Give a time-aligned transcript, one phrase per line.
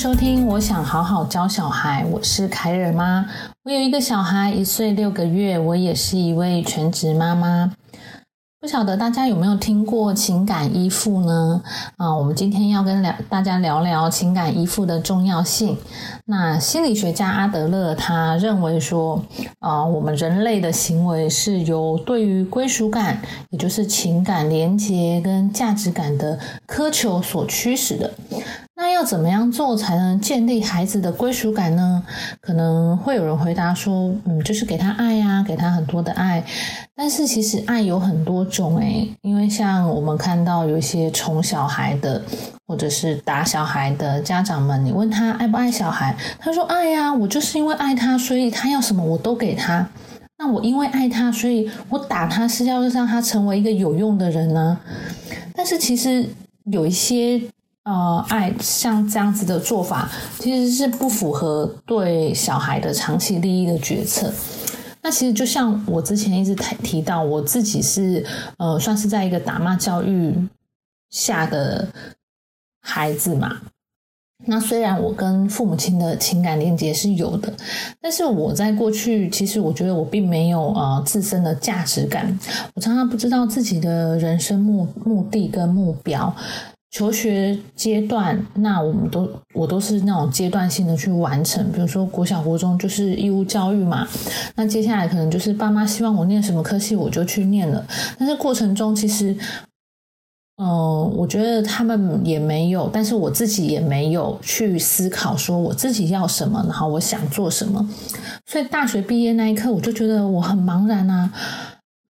[0.00, 2.06] 收听，我想好好教小孩。
[2.10, 3.22] 我是凯尔妈，
[3.64, 7.70] 我有一个小孩，一岁六个月，我也是一位全职妈妈。
[8.58, 11.62] 不晓得大家有没有听过情感依附呢？
[11.98, 15.76] 啊，我们今天要跟聊大家聊聊情感依附的重要性。
[16.24, 19.22] 那心理学家阿德勒他认为说，
[19.58, 28.10] 啊，我们人类的行为是由对于归属感，也就是情感连结跟价值感的苛求所驱使的。
[28.92, 32.02] 要怎么样做才能建立孩子的归属感呢？
[32.40, 36.44] 可能会有人回答说，嗯，就是给他爱呀，给他很多的爱。
[36.94, 42.22] 但是其实爱有很多种诶，因为像我们看到有一些宠小孩的，
[42.66, 49.88] 或者是打小孩的家长们，你问他爱不爱小孩，他说爱呀，我就是因为爱他，所以他要什么我都给他。
[50.38, 54.78] 那我因为爱他，所以我打他是要让他成为一个有用的人呢？
[55.54, 56.28] 但是其实
[56.64, 57.40] 有一些。
[57.84, 64.32] 呃，爱像这样子的做法，其实是不符合对小孩的长期利益的决策。
[65.02, 68.24] 那其实就像我之前一直提提到，我自己是
[68.58, 70.34] 呃，算是在一个打骂教育
[71.08, 71.88] 下的
[72.82, 73.60] 孩子嘛。
[74.46, 77.52] 那虽然我跟父母亲的情感连接是有的，
[78.00, 82.38] 但是我在过去，其实我觉得我并没有呃自身的价值感。
[82.74, 86.34] 我常常不知道自己的人生目目的跟目标。
[86.90, 94.06] 求学阶段，那我们都我都是那种阶段性的去完成，比如说国小、国中就是义务教育嘛。
[94.56, 97.86] 那接下来可能就是爸妈希望我念什么科系，我就去念了。
[98.18, 99.36] 但是过程中，其实，
[100.60, 100.68] 嗯，
[101.16, 107.88] 我觉得他们也没有，但是我自己也没有去思考说我自己要什么，然后我想做什么。
[108.46, 111.32] 所以大学毕业那一刻，我就觉得我很茫然啊。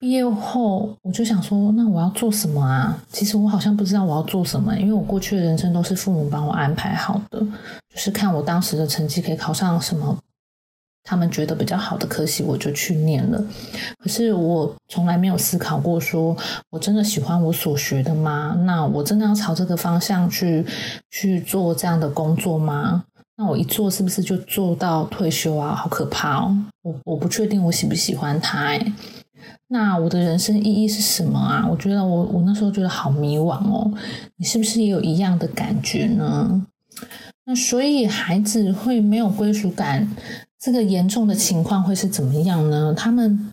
[0.00, 2.98] 毕业后，我就想说，那我要做什么啊？
[3.12, 10.16] 其实我好像不知道我要做什么，因为我过去的人生都是父母帮我安排好的，就是看我当时的成绩可以考上什么，
[11.04, 13.44] 他们觉得比较好的科系，我就去念了。
[13.98, 16.34] 可是我从来没有思考过，说
[16.70, 18.56] 我真的喜欢我所学的吗？
[18.64, 20.64] 那我真的要朝这个方向去
[21.10, 23.04] 去做这样的工作吗？
[23.36, 25.74] 那我一做是不是就做到退休啊？
[25.74, 26.56] 好可怕哦！
[26.80, 28.92] 我我不确定我喜不喜欢他哎。
[29.68, 31.66] 那我的人生意义是什么啊？
[31.70, 33.92] 我觉得我我那时候觉得好迷惘哦。
[34.36, 36.66] 你是不是也有一样的感觉呢？
[37.44, 40.08] 那所以孩子会没有归属感，
[40.58, 42.94] 这个严重的情况会是怎么样呢？
[42.96, 43.52] 他们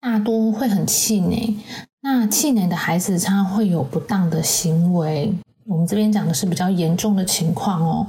[0.00, 1.56] 大多会很气馁。
[2.02, 5.32] 那气馁的孩子常常会有不当的行为。
[5.66, 8.06] 我们这边讲的是比较严重的情况哦。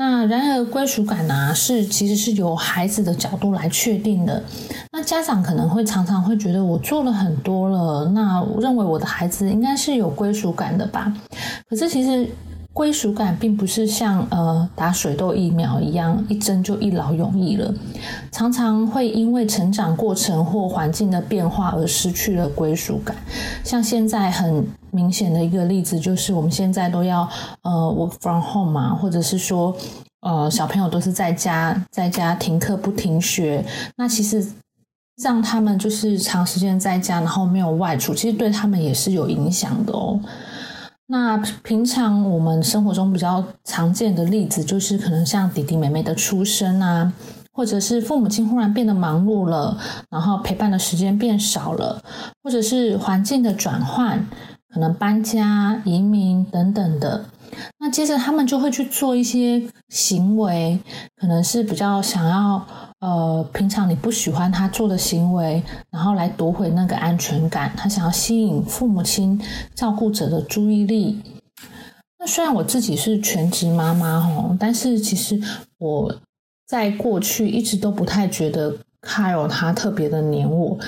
[0.00, 4.42] 那然而归属感呢，是其实是由孩子的角度来确定的。
[4.92, 11.12] 那家长可能会常常会觉得我做了很多了，那认为我的孩子应该是有归属感的吧？
[11.68, 12.26] 可是其实。
[12.72, 17.74] 归属感并不是像呃打水痘疫苗一样一针就一劳永逸了，
[18.30, 23.14] 常常会因为成长过程或环境的变化而失去了归属感。
[23.64, 27.28] 像现在很明显的一个例子就是，我们现在都要
[27.62, 29.76] 呃 work from home 嘛，或者是说
[30.20, 33.64] 呃小朋友都是在家在家停课不停学，
[33.96, 34.46] 那其实
[35.22, 40.18] 让他们就是长时间在家，然后没有外出，其实对他们也是有影响的哦。
[41.06, 47.12] 那平常我们生活中比较常见的例子，就是可能像弟弟妹妹的出生啊，
[47.52, 49.76] 或者是父母亲忽然变得忙碌了，
[50.08, 52.00] 然后陪伴的时间变少了，
[52.44, 54.24] 或者是环境的转换，
[54.72, 57.24] 可能搬家、移民等等的。
[57.78, 60.78] 那接着他们就会去做一些行为，
[61.16, 62.66] 可能是比较想要。
[63.00, 69.40] 呃，平常你不喜欢他做的行为，然后来夺回那个安全感，他想要吸引父母亲
[69.74, 71.18] 照顾者的注意力。
[72.18, 75.40] 那虽然我自己是全职妈妈哦，但是其实
[75.78, 76.14] 我
[76.66, 80.78] 在过去一直都不太觉得 Kyle 他特别的黏我。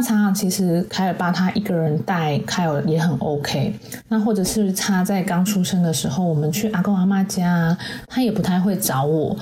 [0.00, 3.78] 那常常其实凯尔爸他一个人带凯尔也很 OK。
[4.08, 7.76] 那或者是他在刚出生的时候，我们去阿公阿妈家，
[8.06, 9.36] 他也不太会找我。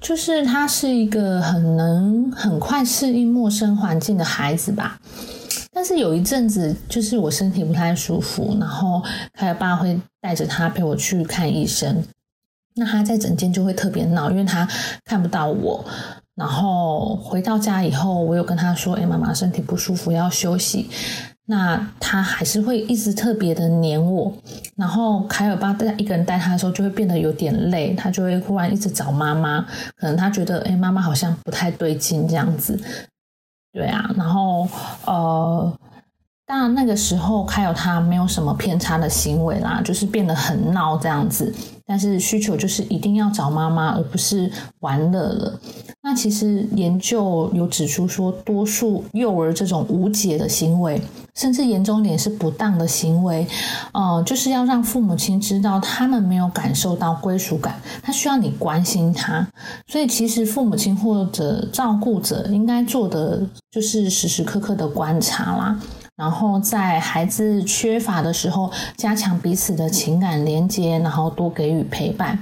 [0.00, 5.00] 就是他是一个很能很快适应陌生环境的孩子吧，
[5.72, 9.02] 但是有一阵子，就是我身体不太舒服，然后
[9.32, 12.04] 凯尔爸会带着他陪我去看医生。
[12.76, 14.68] 那他在诊间就会特别闹，因为他
[15.04, 15.84] 看不到我。
[16.38, 20.88] 然后回到家以后，我有跟他说：“哎，妈妈身体不舒服，要休息。”
[21.50, 24.30] 那他还是会一直特别的黏我，
[24.76, 29.62] 然后凯尔巴带一个人带他的时候，就会变得有点累，他就会忽然一直找妈妈，
[29.96, 32.78] 可能他觉得哎，妈妈好像不太对劲这样子，
[33.72, 34.68] 对啊，然后
[35.06, 35.72] 呃，
[36.46, 41.52] 当然那个时候开有他没有什么偏差的行为啦，就是变得很闹这样子。
[41.86, 45.58] 但是需求就是一定要找妈妈，而不是玩乐了。
[46.18, 51.00] 其实研究有指出说，多数幼儿这种无解的行为，
[51.36, 53.46] 甚至严重点是不当的行为，
[53.92, 59.46] 呃，就是要让父母亲知道他们没有感受到归属感，他需要你关心他。
[59.86, 63.40] 所以其实父母亲或者照顾者应该做的
[63.70, 65.80] 就是时时刻刻的观察啦。
[66.16, 72.36] 然后在孩子缺乏的时候，加强彼此的情感连接，然后多给予陪伴。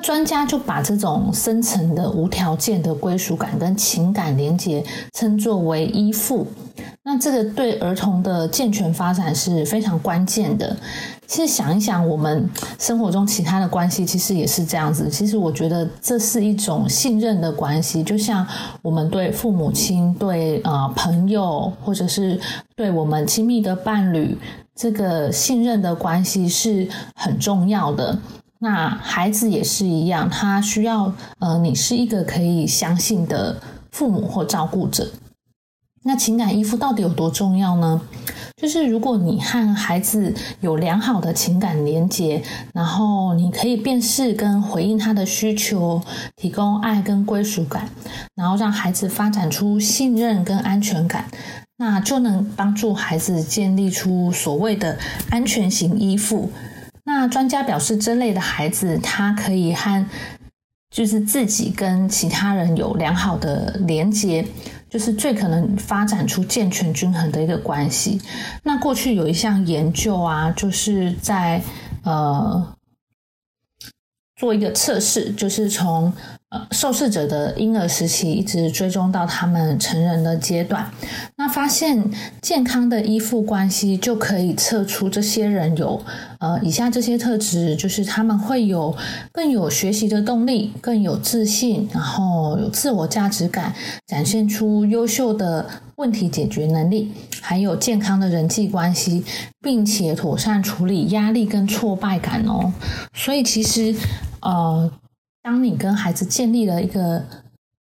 [0.00, 6.46] 专家就把这种深层的无条件的归属感跟情感连接称作为依附。
[7.02, 10.76] 那这个对儿童的健全发展是非常关键的。
[11.26, 12.48] 其实想一想，我们
[12.78, 15.08] 生活中其他的关系其实也是这样子。
[15.08, 18.46] 其实我觉得这是一种信任的关系，就像
[18.82, 22.38] 我们对父母亲、对呃朋友，或者是
[22.74, 24.36] 对我们亲密的伴侣，
[24.74, 28.18] 这个信任的关系是很重要的。
[28.62, 33.60] 那孩子也是一样，他需要呃你是一个可以相信的
[33.90, 35.10] 父母或照顾者。
[36.02, 38.00] 那情感依附到底有多重要呢？
[38.56, 42.42] 就是如果你和孩子有良好的情感连接，
[42.74, 46.02] 然后你可以辨识跟回应他的需求，
[46.36, 47.88] 提供爱跟归属感，
[48.34, 51.24] 然后让孩子发展出信任跟安全感，
[51.78, 54.98] 那就能帮助孩子建立出所谓的
[55.30, 56.50] 安全型依附。
[57.12, 60.06] 那专家表示，这类的孩子他可以和
[60.90, 64.46] 就是自己跟其他人有良好的连接。
[64.88, 68.20] 就是最可能发展出健全均衡的一个关系。
[68.62, 71.60] 那过去有一项研究啊，就是在
[72.04, 72.76] 呃
[74.36, 76.12] 做一个测试，就是从。
[76.50, 80.90] 呃，受试者的婴儿时期一直追踪到他们成人的阶段，
[81.36, 82.10] 那发现
[82.42, 86.02] 健康的依附关系就可以测出这些人有
[86.40, 88.96] 呃以下这些特质，就是他们会有
[89.30, 93.72] 更有学习的动力，更有自信，然后有自我价值感，
[94.08, 95.64] 展现出优秀的
[95.94, 99.24] 问题解决能力，还有健康的人际关系，
[99.62, 102.72] 并且妥善处理压力跟挫败感哦。
[103.14, 103.94] 所以其实
[104.40, 104.90] 呃。
[105.42, 107.24] 当你跟孩子建立了一个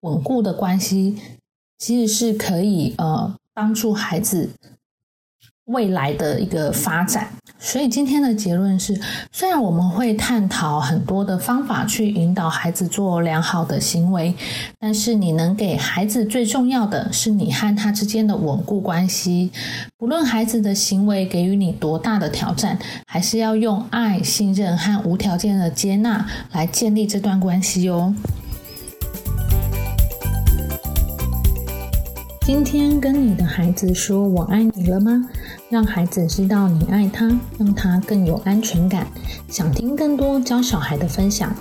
[0.01, 1.21] 稳固的关系，
[1.79, 4.51] 其实是可以呃帮助孩子
[5.69, 7.29] 未来的一个发展。
[7.61, 9.01] 所以今天的结论是，
[9.33, 14.33] 虽然我们会探讨很多的方法去引导孩子做良好的行为，
[14.79, 19.51] 但是你能给孩子最重要的是你和他之间的稳固关系。
[19.97, 22.79] 不论孩子的行为给予你多大的挑战，
[23.09, 28.15] 还是要用爱、信任和无条件的接纳来建立这段关系哦。
[32.49, 35.23] 今天跟你的孩子说我爱你了吗？
[35.69, 37.29] 让孩子知道你爱他，
[37.59, 39.07] 让他更有安全感。
[39.51, 41.55] 想听更多教小孩的分享，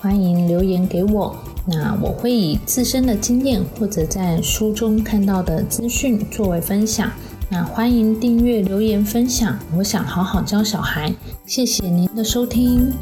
[0.00, 1.36] 欢迎留言给我。
[1.64, 7.08] 那我会以自身的经验或者在书中看到的资讯作为分享。
[7.48, 9.56] 那欢迎订阅、留言、分享。
[9.76, 11.14] 我想好好教小孩。
[11.46, 12.92] 谢谢您的收听。